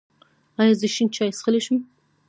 ایا 0.59 0.73
زه 0.79 0.87
شین 0.93 1.07
چای 1.15 1.29
څښلی 1.37 1.61
شم؟ 1.65 1.77